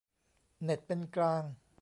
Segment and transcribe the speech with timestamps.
[0.63, 1.43] เน็ตเป็นกลาง